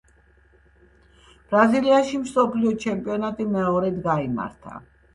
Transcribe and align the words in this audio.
ბრაზილიაში 1.51 2.23
მსოფლიო 2.23 2.75
ჩემპიონატი 2.87 3.49
მეორედ 3.55 4.05
გაიმართა. 4.11 4.79